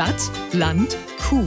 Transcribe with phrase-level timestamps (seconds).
[0.00, 0.96] Stadt, Land,
[1.28, 1.44] Kuh.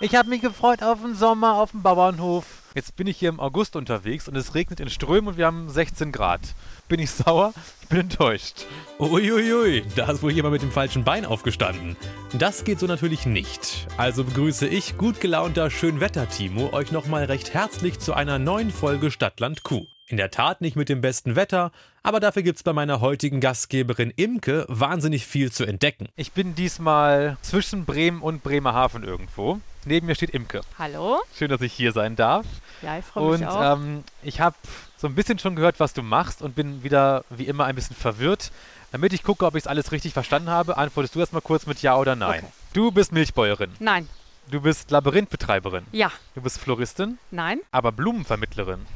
[0.00, 2.46] Ich habe mich gefreut auf den Sommer auf dem Bauernhof.
[2.74, 5.70] Jetzt bin ich hier im August unterwegs und es regnet in Strömen und wir haben
[5.70, 6.40] 16 Grad.
[6.88, 7.54] Bin ich sauer?
[7.80, 8.66] Ich bin enttäuscht.
[8.98, 11.96] Uiuiui, da ist wohl jemand mit dem falschen Bein aufgestanden.
[12.36, 13.86] Das geht so natürlich nicht.
[13.98, 19.62] Also begrüße ich gut gelaunter Schönwetter-Timo euch nochmal recht herzlich zu einer neuen Folge Stadtland
[19.62, 19.86] Kuh.
[20.08, 21.72] In der Tat nicht mit dem besten Wetter,
[22.04, 26.08] aber dafür gibt's bei meiner heutigen Gastgeberin Imke wahnsinnig viel zu entdecken.
[26.14, 29.58] Ich bin diesmal zwischen Bremen und Bremerhaven irgendwo.
[29.84, 30.60] Neben mir steht Imke.
[30.78, 31.20] Hallo?
[31.36, 32.46] Schön, dass ich hier sein darf.
[32.82, 33.72] Ja, ich freue Und mich auch.
[33.74, 34.54] ähm, ich habe
[34.96, 37.96] so ein bisschen schon gehört, was du machst und bin wieder wie immer ein bisschen
[37.96, 38.52] verwirrt.
[38.92, 41.82] Damit ich gucke, ob ich es alles richtig verstanden habe, antwortest du erstmal kurz mit
[41.82, 42.44] Ja oder Nein.
[42.44, 42.52] Okay.
[42.74, 43.72] Du bist Milchbäuerin.
[43.80, 44.08] Nein,
[44.48, 45.84] Du bist Labyrinthbetreiberin.
[45.90, 48.86] ja, Du bist Floristin, nein, aber Blumenvermittlerin.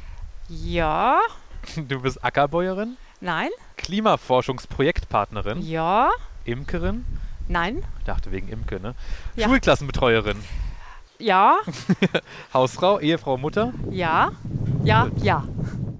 [0.51, 1.19] Ja,
[1.87, 6.09] Du bist Ackerbäuerin, nein, Klimaforschungsprojektpartnerin, ja,
[6.45, 7.05] Imkerin.
[7.47, 8.95] nein, Ich dachte wegen Imke, ne?
[9.35, 9.47] Ja.
[9.47, 10.37] Schulklassenbetreuerin,
[11.19, 11.57] ja,
[12.53, 13.73] Hausfrau, Ehefrau, Mutter.
[13.89, 14.31] ja,
[14.83, 15.23] ja, Gut.
[15.23, 15.47] ja.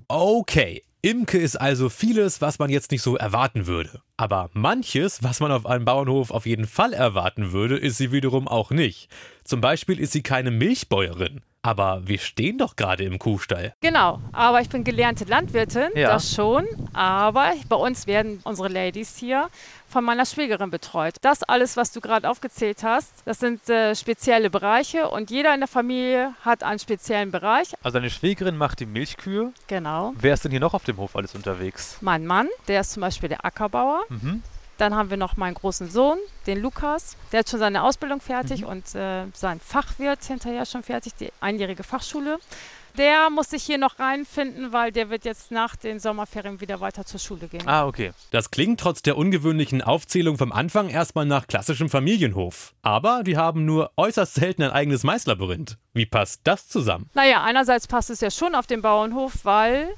[0.08, 4.02] Okay, Imke ist also vieles, was man jetzt nicht so erwarten würde.
[4.18, 8.48] Aber manches, was man auf einem Bauernhof auf jeden Fall erwarten würde, ist sie wiederum
[8.48, 9.10] auch nicht.
[9.44, 11.42] Zum Beispiel ist sie keine Milchbäuerin.
[11.64, 13.74] Aber wir stehen doch gerade im Kuhstall.
[13.82, 16.10] Genau, aber ich bin gelernte Landwirtin, Ja.
[16.10, 16.66] das schon.
[16.94, 19.48] Aber bei uns werden unsere Ladies hier
[19.88, 21.16] von meiner Schwägerin betreut.
[21.22, 25.60] Das alles, was du gerade aufgezählt hast, das sind äh, spezielle Bereiche und jeder in
[25.60, 27.74] der Familie hat einen speziellen Bereich.
[27.84, 29.52] Also deine Schwägerin macht die Milchkühe.
[29.68, 30.14] Genau.
[30.18, 31.98] Wer ist denn hier noch auf dem Hof alles unterwegs?
[32.02, 34.02] Mein Mann, der ist zum Beispiel der Ackerbauer.
[34.10, 34.42] Mhm.
[34.82, 37.16] Dann haben wir noch meinen großen Sohn, den Lukas.
[37.32, 41.84] Der hat schon seine Ausbildung fertig und äh, sein Fachwirt hinterher schon fertig, die einjährige
[41.84, 42.40] Fachschule.
[42.98, 47.06] Der muss sich hier noch reinfinden, weil der wird jetzt nach den Sommerferien wieder weiter
[47.06, 47.68] zur Schule gehen.
[47.68, 48.12] Ah, okay.
[48.32, 52.74] Das klingt trotz der ungewöhnlichen Aufzählung vom Anfang erstmal nach klassischem Familienhof.
[52.82, 55.78] Aber die haben nur äußerst selten ein eigenes Maislabyrinth.
[55.94, 57.08] Wie passt das zusammen?
[57.14, 59.94] Naja, einerseits passt es ja schon auf den Bauernhof, weil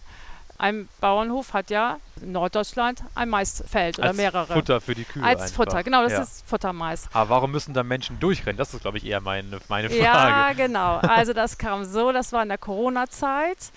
[0.57, 4.53] ein Bauernhof hat ja in Norddeutschland ein Maisfeld oder Als mehrere.
[4.53, 5.55] Futter für die Kühe Als einfach.
[5.55, 6.21] Futter, genau, das ja.
[6.21, 7.09] ist Futtermais.
[7.13, 8.57] Aber warum müssen da Menschen durchrennen?
[8.57, 10.03] Das ist, glaube ich, eher meine, meine Frage.
[10.03, 10.97] Ja, genau.
[10.97, 13.71] Also das kam so, das war in der Corona-Zeit.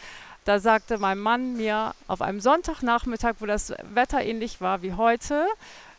[0.45, 5.45] Da sagte mein Mann mir auf einem Sonntagnachmittag, wo das Wetter ähnlich war wie heute,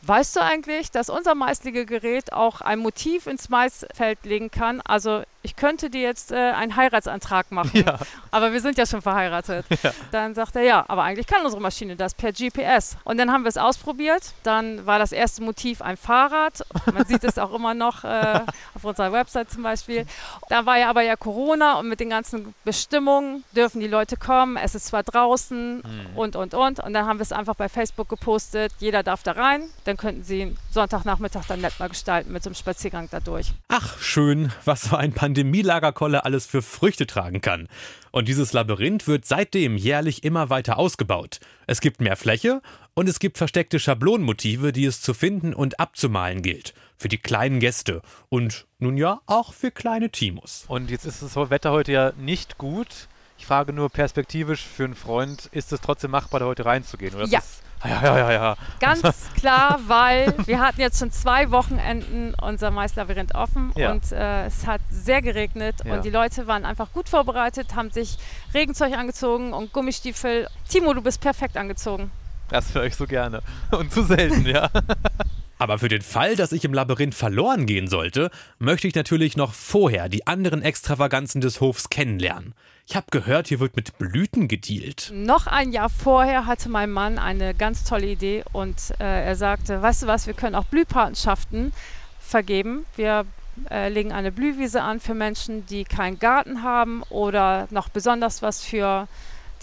[0.03, 4.79] weißt du eigentlich, dass unser Maislegegerät auch ein Motiv ins Maisfeld legen kann?
[4.81, 7.97] Also ich könnte dir jetzt äh, einen Heiratsantrag machen, Ja.
[8.31, 9.65] aber wir sind ja schon verheiratet.
[10.11, 12.97] Dann sagt er, ja, aber eigentlich kann unsere Maschine das per GPS.
[13.05, 14.33] Und dann haben wir es ausprobiert.
[14.43, 16.65] Dann war das erste Motiv ein Fahrrad.
[16.93, 18.41] Man sieht es auch immer noch äh,
[18.75, 20.05] auf unserer Website zum Beispiel.
[20.49, 24.57] Da war ja aber ja Corona und mit den ganzen Bestimmungen dürfen die Leute kommen.
[24.57, 25.81] Es ist zwar draußen
[26.15, 26.79] und, und, und.
[26.81, 28.73] Und dann haben wir es einfach bei Facebook gepostet.
[28.79, 29.63] Jeder darf da rein.
[29.85, 33.51] Dann könnten sie Sonntagnachmittag dann nett mal gestalten mit so einem Spaziergang da durch.
[33.67, 37.67] Ach, schön, was so ein Pandemielagerkoller alles für Früchte tragen kann.
[38.11, 41.39] Und dieses Labyrinth wird seitdem jährlich immer weiter ausgebaut.
[41.65, 42.61] Es gibt mehr Fläche
[42.93, 46.75] und es gibt versteckte Schablonenmotive, die es zu finden und abzumalen gilt.
[46.95, 50.65] Für die kleinen Gäste und nun ja auch für kleine Timos.
[50.67, 53.07] Und jetzt ist das Wetter heute ja nicht gut.
[53.39, 57.15] Ich frage nur perspektivisch für einen Freund, ist es trotzdem machbar, da heute reinzugehen?
[57.15, 57.39] Oder ist Ja.
[57.39, 58.55] Das, ja, ja, ja, ja.
[58.79, 59.01] Ganz
[59.35, 63.91] klar, weil wir hatten jetzt schon zwei Wochenenden unser Maislabyrinth offen Ja.
[63.91, 65.93] und äh, es hat sehr geregnet Ja.
[65.95, 68.17] und die Leute waren einfach gut vorbereitet, haben sich
[68.53, 70.47] Regenzeug angezogen und Gummistiefel.
[70.69, 72.11] Timo, du bist perfekt angezogen.
[72.49, 73.41] Das höre ich so gerne.
[73.71, 74.69] Und zu selten, ja.
[75.59, 78.29] Aber für den Fall, dass ich im Labyrinth verloren gehen sollte,
[78.59, 82.53] möchte ich natürlich noch vorher die anderen Extravaganzen des Hofs kennenlernen.
[82.89, 85.11] Ich habe gehört, hier wird mit Blüten gedealt.
[85.13, 89.81] Noch ein Jahr vorher hatte mein Mann eine ganz tolle Idee und äh, er sagte,
[89.81, 91.73] weißt du was, wir können auch Blühpatenschaften
[92.21, 92.85] vergeben.
[92.95, 93.25] Wir
[93.69, 98.63] äh, legen eine Blühwiese an für Menschen, die keinen Garten haben oder noch besonders was
[98.63, 99.09] für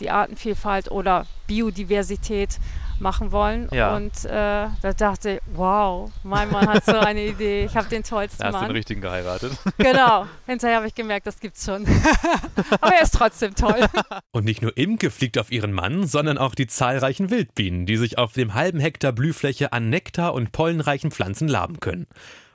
[0.00, 2.58] die Artenvielfalt oder Biodiversität
[3.00, 3.68] machen wollen.
[3.72, 3.96] Ja.
[3.96, 7.64] Und äh, da dachte ich, wow, mein Mann hat so eine Idee.
[7.64, 8.70] Ich habe den tollsten Da hast du den Mann.
[8.76, 9.52] richtigen geheiratet.
[9.78, 10.26] Genau.
[10.46, 11.86] Hinterher habe ich gemerkt, das gibt's schon.
[12.80, 13.86] Aber er ist trotzdem toll.
[14.32, 18.18] Und nicht nur Imke fliegt auf ihren Mann, sondern auch die zahlreichen Wildbienen, die sich
[18.18, 22.06] auf dem halben Hektar Blühfläche an Nektar und pollenreichen Pflanzen laben können.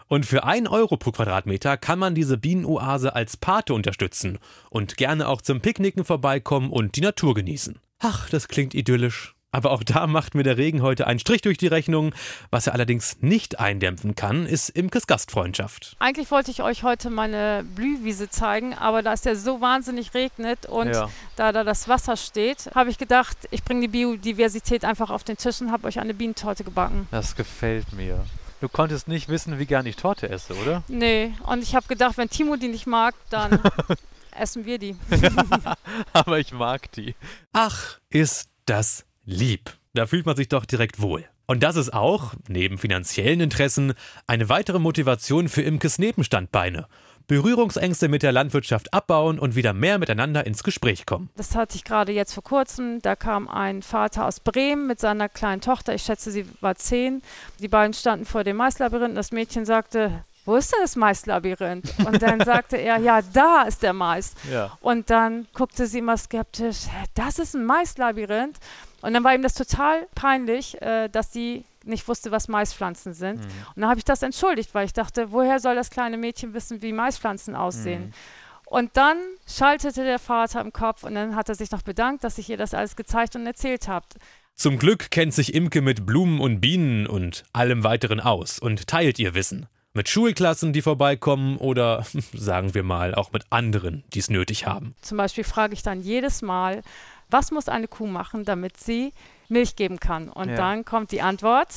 [0.07, 4.39] Und für 1 Euro pro Quadratmeter kann man diese Bienenoase als Pate unterstützen
[4.71, 7.77] und gerne auch zum Picknicken vorbeikommen und die Natur genießen.
[7.99, 9.35] Ach, das klingt idyllisch.
[9.51, 12.13] Aber auch da macht mir der Regen heute einen Strich durch die Rechnung.
[12.51, 15.95] Was er allerdings nicht eindämpfen kann, ist Imkes Gastfreundschaft.
[15.97, 20.67] Eigentlich wollte ich euch heute meine Blühwiese zeigen, aber da es ja so wahnsinnig regnet
[20.67, 21.09] und Ja.
[21.35, 25.37] da da das Wasser steht, habe ich gedacht, ich bringe die Biodiversität einfach auf den
[25.37, 27.07] Tisch und habe euch eine Bienentorte gebacken.
[27.09, 28.23] Das gefällt mir.
[28.61, 30.83] Du konntest nicht wissen, wie gern ich Torte esse, oder?
[30.89, 33.59] Nee, und ich habe gedacht, wenn Timo die nicht mag, dann
[34.31, 34.95] essen wir die.
[36.13, 37.15] Aber ich mag die.
[37.53, 39.71] Ach, ist das lieb.
[39.93, 41.25] Da fühlt man sich doch direkt wohl.
[41.45, 43.93] Und das ist auch, neben finanziellen Interessen,
[44.27, 46.87] eine weitere Motivation für Imkes Nebenstandbeine.
[47.27, 51.29] Berührungsängste mit der Landwirtschaft abbauen und wieder mehr miteinander ins Gespräch kommen.
[51.35, 53.01] Das hatte ich gerade jetzt vor kurzem.
[53.03, 55.93] Da kam ein Vater aus Bremen mit seiner kleinen Tochter.
[55.93, 57.21] Ich schätze, sie war zehn.
[57.59, 59.15] Die beiden standen vor dem Maislabyrinth.
[59.15, 61.93] Das Mädchen sagte, wo ist denn das Maislabyrinth?
[62.05, 64.33] Und dann sagte er, ja, da ist der Mais.
[64.51, 64.77] Ja.
[64.81, 68.57] Und dann guckte sie immer skeptisch, "Hä, das ist ein Maislabyrinth.
[69.01, 73.39] Und dann war ihm das total peinlich, äh, dass die nicht wusste, was Maispflanzen sind.
[73.39, 76.81] Und dann habe ich das entschuldigt, weil ich dachte, woher soll das kleine Mädchen wissen,
[76.81, 78.13] wie Maispflanzen aussehen?
[78.65, 79.17] Und dann
[79.47, 82.57] schaltete der Vater im Kopf und dann hat er sich noch bedankt, dass ich ihr
[82.57, 84.05] das alles gezeigt und erzählt habe.
[84.55, 89.17] Zum Glück kennt sich Imke mit Blumen und Bienen und allem weiteren aus und teilt
[89.17, 89.67] ihr Wissen.
[89.93, 94.93] Mit Schulklassen, die vorbeikommen oder sagen wir mal auch mit anderen, die es nötig haben.
[95.01, 96.83] Zum Beispiel frage ich dann jedes Mal,
[97.29, 99.13] was muss eine Kuh machen, damit sie
[99.49, 100.29] Milch geben kann?
[100.29, 100.55] Und Ja.
[100.55, 101.69] dann kommt die Antwort,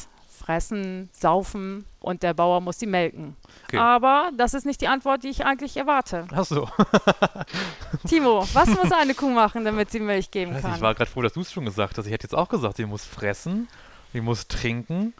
[0.44, 3.35] fressen, saufen und der Bauer muss sie melken.
[3.64, 3.79] Okay.
[3.79, 6.26] Aber das ist nicht die Antwort, die ich eigentlich erwarte.
[6.35, 6.69] Ach so.
[8.08, 10.62] Timo, was muss eine Kuh machen, damit sie Milch geben kann?
[10.70, 12.06] nicht, Ich war gerade froh, dass du es schon gesagt hast.
[12.06, 13.69] Ich hätte jetzt auch gesagt, sie muss fressen,
[14.12, 15.15] sie muss trinken.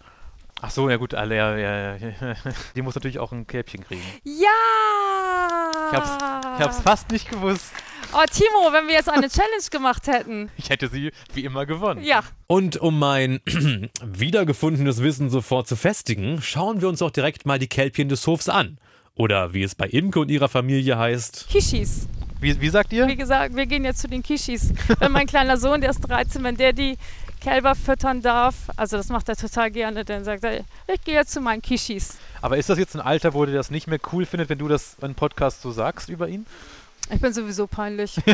[0.64, 2.12] Ach so, ja gut, alle, ja, ja, ja.
[2.76, 4.02] Die muss natürlich auch ein Kälbchen kriegen.
[4.24, 4.48] ja!
[5.90, 6.10] Ich hab's,
[6.58, 7.66] ich hab's fast nicht gewusst.
[8.14, 10.50] Oh, Timo, wenn wir jetzt eine Challenge gemacht hätten.
[10.56, 12.02] Ich hätte sie wie immer gewonnen.
[12.04, 13.40] Ja, Und um mein
[14.04, 18.48] wiedergefundenes Wissen sofort zu festigen, schauen wir uns doch direkt mal die Kälbchen des Hofs
[18.48, 18.78] an.
[19.14, 21.48] Oder wie es bei Imke und ihrer Familie heißt.
[21.50, 22.06] Kishis.
[22.40, 23.06] Wie, wie sagt ihr?
[23.08, 24.72] Wie gesagt, wir gehen jetzt zu den Kishis.
[24.98, 26.96] Wenn mein kleiner Sohn, der ist 13, wenn der die
[27.42, 31.32] Kälber füttern darf, also das macht er total gerne, dann sagt er, ich gehe jetzt
[31.32, 32.16] zu meinen Kishis.
[32.40, 34.68] Aber ist das jetzt ein Alter, wo der das nicht mehr cool findet, wenn du
[34.68, 36.46] das im Podcast so sagst über ihn?
[37.10, 38.16] Ich bin sowieso peinlich.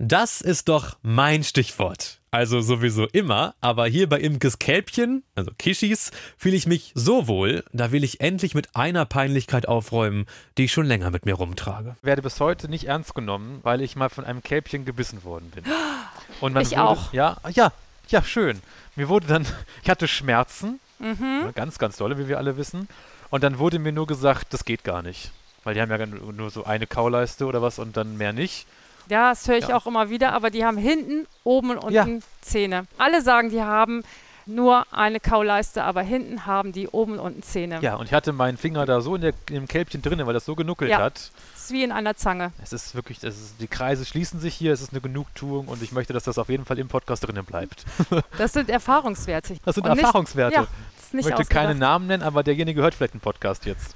[0.00, 2.20] Das ist doch mein Stichwort.
[2.30, 7.64] Also sowieso immer, aber hier bei Imkes Kälbchen, also Kishis, fühle ich mich so wohl,
[7.72, 10.26] da will ich endlich mit einer Peinlichkeit aufräumen,
[10.56, 11.96] die ich schon länger mit mir rumtrage.
[12.02, 15.64] werde bis heute nicht ernst genommen, weil ich mal von einem Kälbchen gebissen worden bin.
[16.40, 17.12] Und man Ich wurde, auch.
[17.12, 17.72] Ja, ja,
[18.08, 18.60] ja, schön.
[18.96, 19.46] Mir wurde dann,
[19.82, 21.42] ich hatte Schmerzen, Mhm.
[21.44, 22.88] ne, ganz, ganz dolle, wie wir alle wissen.
[23.30, 25.30] Und dann wurde mir nur gesagt, das geht gar nicht.
[25.62, 28.66] Weil die haben ja nur nur so eine Kauleiste oder was und dann mehr nicht.
[29.08, 29.76] Ja, das höre ich Ja.
[29.76, 32.06] auch immer wieder, aber die haben hinten, oben und unten Ja.
[32.40, 32.86] Zähne.
[32.98, 34.02] Alle sagen, die haben
[34.44, 37.78] nur eine Kauleiste, aber hinten haben die oben und unten Zähne.
[37.80, 40.34] Ja, und ich hatte meinen Finger da so in, der, in dem Kälbchen drin, weil
[40.34, 40.98] das so genuckelt Ja.
[40.98, 41.30] hat.
[41.68, 42.52] Ist wie in einer Zange.
[42.62, 45.82] Es ist wirklich, es ist, die Kreise schließen sich hier, es ist eine Genugtuung und
[45.82, 47.84] ich möchte, dass das auf jeden Fall im Podcast drinnen bleibt.
[48.38, 49.56] Das sind Erfahrungswerte.
[49.66, 50.54] Das sind Und nicht- Erfahrungswerte.
[50.54, 51.78] Ja, das ist ich nicht möchte keine ausgedacht.
[51.80, 53.94] Namen nennen, aber derjenige hört vielleicht den Podcast jetzt.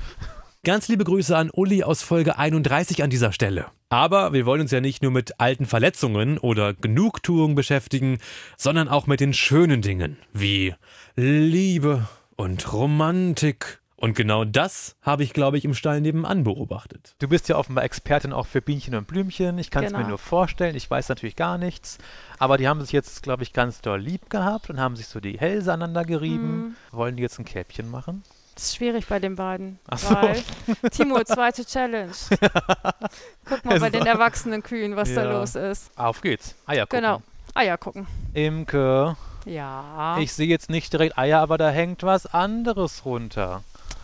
[0.64, 3.66] Ganz liebe Grüße an Uli aus Folge 31 an dieser Stelle.
[3.88, 8.18] Aber wir wollen uns ja nicht nur mit alten Verletzungen oder Genugtuung beschäftigen,
[8.58, 10.74] sondern auch mit den schönen Dingen wie
[11.16, 13.80] Liebe und Romantik.
[14.02, 17.14] Und genau das habe ich, glaube ich, im Stall nebenan beobachtet.
[17.20, 19.58] Du bist ja offenbar Expertin auch für Bienchen und Blümchen.
[19.58, 20.08] Ich kann es mir Genau.
[20.08, 20.74] nur vorstellen.
[20.74, 21.98] Ich weiß natürlich gar nichts.
[22.40, 25.20] Aber die haben sich jetzt, glaube ich, ganz doll lieb gehabt und haben sich so
[25.20, 26.56] die Hälse aneinander gerieben.
[26.56, 26.76] Mhm.
[26.90, 28.24] Wollen die jetzt ein Kälbchen machen?
[28.56, 29.78] Das ist schwierig bei den beiden.
[29.88, 30.14] Ach so.
[30.16, 30.42] Weil,
[30.90, 32.10] Timo, zweite Challenge.
[33.44, 35.30] Guck mal bei den erwachsenen Kühen, was da Ja.
[35.38, 35.96] los ist.
[35.96, 36.56] Auf geht's.
[36.66, 36.98] Eier gucken.
[37.04, 37.22] Genau.
[37.54, 38.08] Eier gucken.
[38.34, 40.18] Imke, Ja.
[40.18, 43.62] ich sehe jetzt nicht direkt Eier, aber da hängt was anderes runter.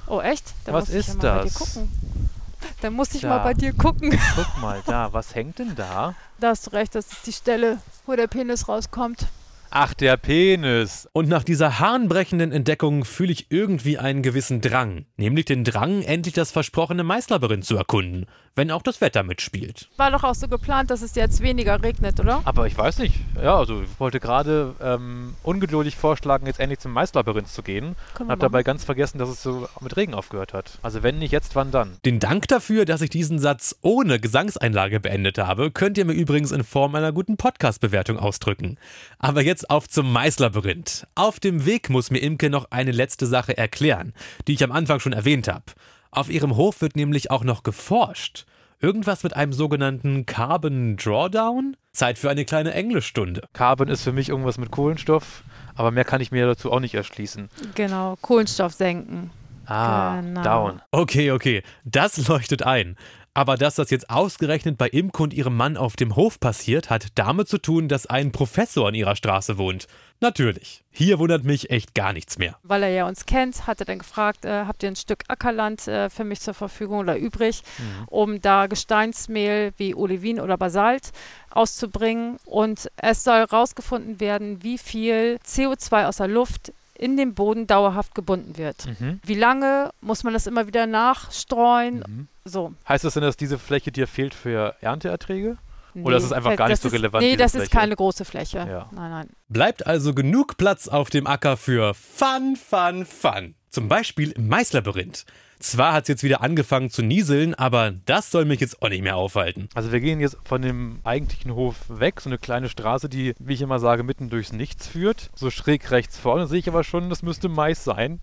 [0.09, 0.55] Oh, echt?
[0.65, 1.55] Dann Was muss ich ist ja mal bei dir das?
[1.59, 1.93] gucken.
[2.81, 3.29] Dann muss ich Da.
[3.29, 4.19] mal bei dir gucken.
[4.37, 6.15] Guck mal da, was hängt denn da?
[6.41, 9.27] Da hast du recht, das ist die Stelle, wo der Penis rauskommt.
[9.71, 11.09] Ach, der Penis.
[11.13, 15.05] Und nach dieser hahnbrechenden Entdeckung fühle ich irgendwie einen gewissen Drang.
[15.17, 18.27] Nämlich den Drang, endlich das versprochene Maislabyrinth zu erkunden.
[18.55, 19.89] Wenn auch das Wetter mitspielt.
[19.99, 22.41] War doch auch so geplant, dass es jetzt weniger regnet, oder?
[22.45, 23.15] Aber ich weiß nicht.
[23.41, 27.95] Ja, also ich wollte gerade ähm, ungeduldig vorschlagen, jetzt endlich zum Maislabyrinth zu gehen.
[28.15, 30.79] Können wir Hab dabei ganz vergessen, dass es so mit Regen aufgehört hat.
[30.83, 31.99] Also wenn nicht jetzt, wann dann?
[32.05, 36.51] Den Dank dafür, dass ich diesen Satz ohne Gesangseinlage beendet habe, könnt ihr mir übrigens
[36.51, 38.77] in Form einer guten Podcast-Bewertung ausdrücken.
[39.21, 41.07] Aber jetzt auf zum Maislabyrinth.
[41.15, 44.12] Auf dem Weg muss mir Imke noch eine letzte Sache erklären,
[44.47, 45.65] die ich am Anfang schon erwähnt habe.
[46.11, 48.47] Auf ihrem Hof wird nämlich auch noch geforscht.
[48.81, 51.77] Irgendwas mit einem sogenannten Carbon Drawdown?
[51.93, 53.43] Zeit für eine kleine Englischstunde.
[53.53, 55.43] Carbon ist für mich irgendwas mit Kohlenstoff,
[55.75, 57.49] aber mehr kann ich mir dazu auch nicht erschließen.
[57.75, 59.31] Genau, Kohlenstoff senken.
[59.67, 60.43] Ah, Genau.
[60.43, 60.83] down.
[60.93, 62.97] Okay, okay, das leuchtet ein.
[63.38, 67.07] Aber dass das jetzt ausgerechnet bei Imke und ihrem Mann auf dem Hof passiert, hat
[67.14, 69.87] damit zu tun, dass ein Professor in ihrer Straße wohnt.
[70.18, 70.83] Natürlich.
[70.90, 72.57] Hier wundert mich echt gar nichts mehr.
[72.64, 75.87] Weil er ja uns kennt, hat er dann gefragt, äh, habt ihr ein Stück Ackerland
[75.87, 78.09] äh, für mich zur Verfügung oder übrig, Mhm.
[78.09, 81.12] um da Gesteinsmehl wie Olivin oder Basalt
[81.50, 82.38] auszubringen.
[82.45, 88.16] Und es soll herausgefunden werden, wie viel CO2 aus der Luft in den Boden dauerhaft
[88.16, 88.87] gebunden wird.
[88.99, 89.21] Mhm.
[89.25, 91.99] Wie lange muss man das immer wieder nachstreuen?
[92.04, 92.28] Mhm.
[92.49, 92.73] So.
[92.88, 95.57] Heißt das denn, dass diese Fläche dir fehlt für Ernteerträge?
[95.95, 97.76] Oder ist es einfach gar nicht so ist- relevant, Nee, diese das ist Fläche?
[97.76, 98.59] keine große Fläche.
[98.59, 98.88] Ja.
[98.93, 99.28] Nein, nein.
[99.49, 103.55] Bleibt also genug Platz auf dem Acker für Fun, Fun, Fun.
[103.71, 105.25] Zum Beispiel im Maislabyrinth.
[105.59, 109.02] Zwar hat es jetzt wieder angefangen zu nieseln, aber das soll mich jetzt auch nicht
[109.02, 109.69] mehr aufhalten.
[109.75, 113.55] Also wir gehen jetzt von dem eigentlichen Hof weg, so eine kleine Straße, die, wie
[113.55, 115.31] ich immer sage, mitten durchs Nichts führt.
[115.35, 118.21] So schräg rechts vorne sehe ich aber schon, das müsste Mais sein.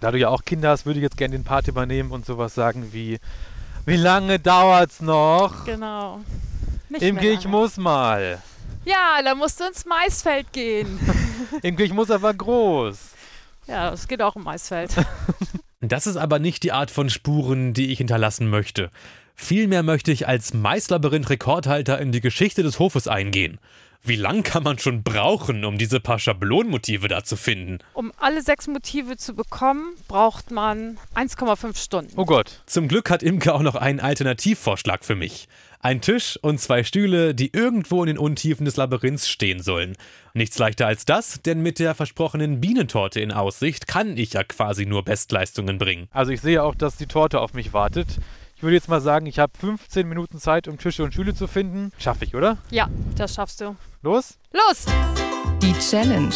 [0.00, 2.54] Da du ja auch Kinder hast, würde ich jetzt gerne den Part übernehmen und sowas
[2.54, 3.18] sagen wie,
[3.86, 5.64] wie lange dauert's noch?
[5.64, 6.20] Genau.
[6.88, 8.42] Nicht Imke, ich muss mal.
[8.84, 10.98] Ja, da musst du ins Maisfeld gehen.
[11.62, 12.98] Imke, ich muss aber groß.
[13.66, 14.94] ja, es geht auch im Maisfeld.
[15.86, 18.90] Das ist aber nicht die Art von Spuren, die ich hinterlassen möchte.
[19.34, 23.58] Vielmehr möchte ich als Maislabyrinth-Rekordhalter in die Geschichte des Hofes eingehen.
[24.06, 27.78] Wie lang kann man schon brauchen, um diese paar Schablonenmotive da zu finden?
[27.94, 32.12] Um alle sechs Motive zu bekommen, braucht man 1,5 Stunden.
[32.16, 32.60] Oh Gott.
[32.66, 35.48] Zum Glück hat Imke auch noch einen Alternativvorschlag für mich.
[35.80, 39.96] Ein Tisch und zwei Stühle, die irgendwo in den Untiefen des Labyrinths stehen sollen.
[40.34, 44.84] Nichts leichter als das, denn mit der versprochenen Bienentorte in Aussicht kann ich ja quasi
[44.84, 46.08] nur Bestleistungen bringen.
[46.10, 48.18] Also ich sehe auch, dass die Torte auf mich wartet.
[48.64, 51.46] Ich würde jetzt mal sagen, ich habe 15 Minuten Zeit, um Tische und Stühle zu
[51.46, 51.92] finden.
[51.98, 52.56] Schaffe ich, oder?
[52.70, 53.76] Ja, das schaffst du.
[54.00, 54.38] Los?
[54.52, 54.86] Los!
[55.60, 56.34] Die Challenge.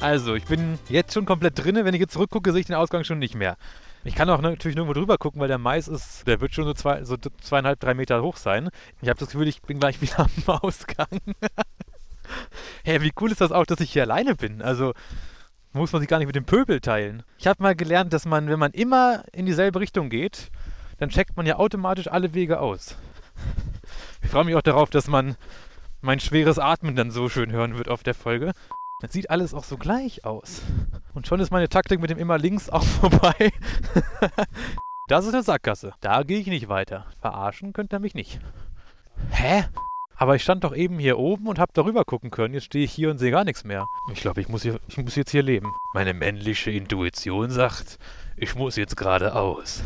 [0.00, 1.84] Also, ich bin jetzt schon komplett drinne.
[1.84, 3.58] Wenn ich jetzt zurückgucke, sehe ich den Ausgang schon nicht mehr.
[4.02, 6.72] Ich kann auch natürlich nirgendwo drüber gucken, weil der Mais ist, der wird schon so,
[6.72, 8.70] zwei, so zweieinhalb, drei Meter hoch sein.
[9.02, 11.20] Ich habe das Gefühl, ich bin gleich wieder am Ausgang.
[12.82, 14.62] hey, wie cool ist das auch, dass ich hier alleine bin?
[14.62, 14.94] Also
[15.74, 17.24] muss man sich gar nicht mit dem Pöbel teilen.
[17.36, 20.50] Ich habe mal gelernt, dass man, wenn man immer in dieselbe Richtung geht,
[21.00, 22.96] dann checkt man ja automatisch alle Wege aus.
[24.22, 25.34] Ich freue mich auch darauf, dass man
[26.02, 28.52] mein schweres Atmen dann so schön hören wird auf der Folge.
[29.00, 30.62] Das sieht alles auch so gleich aus.
[31.14, 33.50] Und schon ist meine Taktik mit dem immer links auch vorbei.
[35.08, 35.94] das ist eine Sackgasse.
[36.02, 37.06] Da gehe ich nicht weiter.
[37.20, 38.38] Verarschen könnt ihr mich nicht.
[39.30, 39.64] Hä?
[40.16, 42.52] Aber ich stand doch eben hier oben und habe darüber gucken können.
[42.52, 43.86] Jetzt stehe ich hier und sehe gar nichts mehr.
[44.12, 45.72] Ich glaube, ich, ich muss jetzt hier leben.
[45.94, 47.98] Meine männliche Intuition sagt,
[48.36, 49.82] ich muss jetzt geradeaus.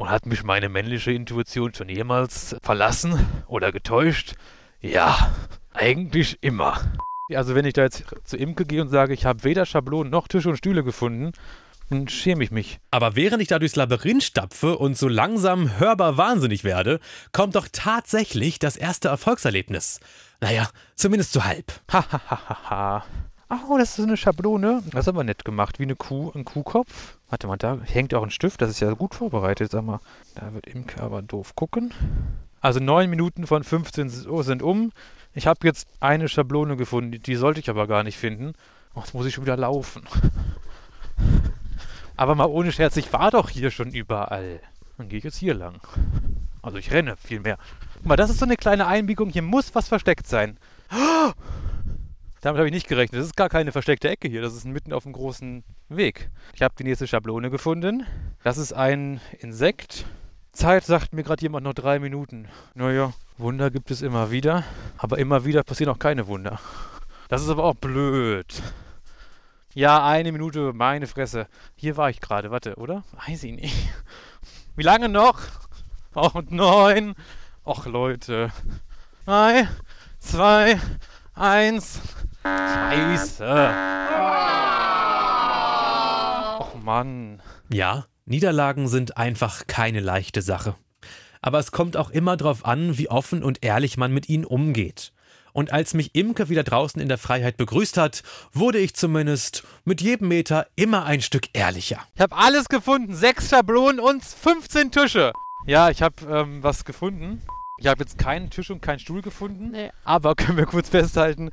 [0.00, 4.32] Und hat mich meine männliche Intuition schon jemals verlassen oder getäuscht?
[4.80, 5.30] Ja,
[5.74, 6.80] eigentlich immer.
[7.34, 10.26] Also wenn ich da jetzt zu Imke gehe und sage, ich habe weder Schablonen noch
[10.26, 11.32] Tische und Stühle gefunden,
[11.90, 12.78] dann schäme ich mich.
[12.90, 16.98] Aber während ich da durchs Labyrinth stapfe und so langsam hörbar wahnsinnig werde,
[17.32, 20.00] kommt doch tatsächlich das erste Erfolgserlebnis.
[20.40, 21.78] Naja, zumindest so halb.
[21.92, 23.04] Hahaha.
[23.68, 24.82] Oh, das ist eine Schablone.
[24.92, 27.18] Das ist aber nett gemacht, wie eine Kuh, ein Kuhkopf.
[27.30, 30.00] Warte mal, da hängt auch ein Stift, das ist ja gut vorbereitet, sag mal.
[30.34, 31.94] Da wird Imke aber doof gucken.
[32.60, 34.92] Also 9 Minuten von 15 Uhr sind um.
[35.32, 38.52] Ich habe jetzt eine Schablone gefunden, die- sollte ich aber gar nicht finden.
[38.94, 40.02] Oh, jetzt muss ich schon wieder laufen.
[42.16, 44.60] Aber mal ohne Scherz, ich war doch hier schon überall.
[44.98, 45.80] Dann gehe ich jetzt hier lang.
[46.60, 47.56] Also ich renne vielmehr.
[47.94, 49.30] Guck mal, das ist so eine kleine Einbiegung.
[49.30, 50.58] Hier muss was versteckt sein.
[52.40, 53.20] Damit habe ich nicht gerechnet.
[53.20, 54.40] Das ist gar keine versteckte Ecke hier.
[54.40, 56.30] Das ist mitten auf dem großen Weg.
[56.54, 58.06] Ich habe die nächste Schablone gefunden.
[58.42, 60.06] Das ist ein Insekt.
[60.52, 62.48] Zeit sagt mir gerade jemand noch drei Minuten.
[62.74, 64.64] Naja, Wunder gibt es immer wieder.
[64.96, 66.58] Aber immer wieder passieren auch keine Wunder.
[67.28, 68.62] Das ist aber auch blöd.
[69.74, 71.46] Ja, eine Minute, meine Fresse.
[71.76, 73.04] Hier war ich gerade, warte, oder?
[73.26, 73.74] Weiß ich nicht.
[74.76, 75.40] Wie lange noch?
[76.14, 77.14] Och, neun.
[77.64, 78.50] Och, Leute.
[79.26, 79.68] Drei,
[80.18, 80.80] zwei,
[81.34, 82.00] eins.
[82.42, 83.74] Scheiße.
[86.58, 87.42] Och, Mann.
[87.72, 90.74] Ja, Niederlagen sind einfach keine leichte Sache.
[91.42, 95.12] Aber es kommt auch immer darauf an, wie offen und ehrlich man mit ihnen umgeht.
[95.52, 100.00] Und als mich Imke wieder draußen in der Freiheit begrüßt hat, wurde ich zumindest mit
[100.00, 102.00] jedem Meter immer ein Stück ehrlicher.
[102.14, 103.14] Ich habe alles gefunden.
[103.14, 105.32] Sechs Schablonen und 15 Tische.
[105.66, 107.42] Ja, ich habe ähm, was gefunden.
[107.80, 109.70] Ich habe jetzt keinen Tisch und keinen Stuhl gefunden.
[109.70, 109.90] Nee.
[110.04, 111.50] Aber können wir kurz festhalten,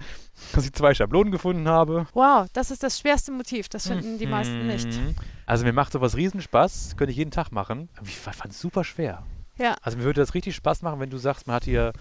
[0.51, 2.05] dass ich zwei Schablonen gefunden habe.
[2.13, 3.69] Wow, das ist das schwerste Motiv.
[3.69, 4.88] Das finden die meisten nicht.
[4.88, 5.15] Mhm.
[5.46, 6.96] Also mir macht sowas Riesenspaß.
[6.98, 7.88] Könnte ich jeden Tag machen.
[8.03, 9.24] Ich fand es super schwer.
[9.57, 9.75] Ja.
[9.81, 11.93] Also mir würde das richtig Spaß machen, wenn du sagst, man hat hier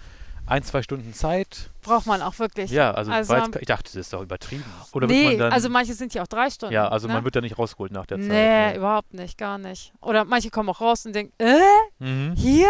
[0.47, 1.69] ein, zwei Stunden Zeit.
[1.81, 2.71] Braucht man auch wirklich.
[2.71, 4.63] Ja, also, Also jetzt, ich dachte, das ist doch übertrieben.
[4.91, 6.73] Oder wird nee, man dann, also manche sind ja auch drei Stunden.
[6.73, 7.13] ja, also ne?
[7.13, 8.27] man wird da nicht rausgeholt nach der Zeit.
[8.27, 8.75] Nee, ne?
[8.77, 9.93] überhaupt nicht, gar nicht.
[10.01, 11.55] Oder manche kommen auch raus und denken, äh,
[11.99, 12.33] Mhm.
[12.35, 12.67] hier?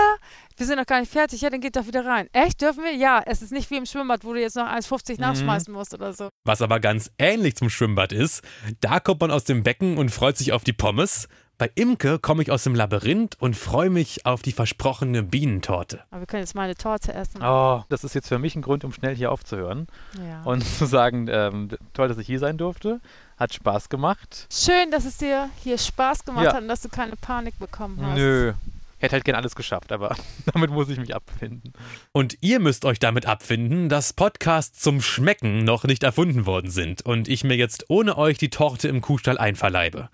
[0.58, 1.42] Wir sind noch gar nicht fertig.
[1.42, 2.28] Ja, dann geht doch wieder rein.
[2.34, 2.94] Echt, dürfen wir?
[2.96, 5.22] Ja, es ist nicht wie im Schwimmbad, wo du jetzt noch 1,50 Mhm.
[5.22, 6.30] nachschmeißen musst oder so.
[6.46, 8.42] Was aber ganz ähnlich zum Schwimmbad ist,
[8.82, 11.28] da kommt man aus dem Becken und freut sich auf die Pommes.
[11.60, 16.02] Bei Imke komme ich aus dem Labyrinth und freue mich auf die versprochene Bienentorte.
[16.12, 17.42] Aber wir können jetzt mal eine Torte essen.
[17.42, 19.88] Oh, das ist jetzt für mich ein Grund, um schnell hier aufzuhören
[20.24, 20.44] Ja.
[20.44, 23.00] und zu sagen, ähm, toll, dass ich hier sein durfte.
[23.38, 24.46] Hat Spaß gemacht.
[24.52, 26.54] Schön, dass es dir hier Spaß gemacht Ja.
[26.54, 28.18] hat und dass du keine Panik bekommen hast.
[28.18, 28.54] Nö.
[29.00, 30.16] Ich hätte halt gern alles geschafft, aber
[30.54, 31.74] damit muss ich mich abfinden.
[32.12, 37.04] Und ihr müsst euch damit abfinden, dass Podcasts zum Schmecken noch nicht erfunden worden sind
[37.04, 40.10] und ich mir jetzt ohne euch die Torte im Kuhstall einverleibe.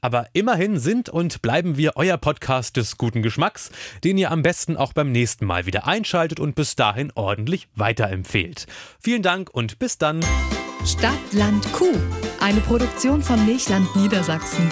[0.00, 3.70] Aber immerhin sind und bleiben wir euer Podcast des guten Geschmacks,
[4.04, 8.66] den ihr am besten auch beim nächsten Mal wieder einschaltet und bis dahin ordentlich weiterempfehlt.
[9.00, 10.20] Vielen Dank und bis dann.
[10.84, 11.98] Stadt, Land, Kuh.
[12.40, 14.70] Eine Produktion von Milchland Niedersachsen.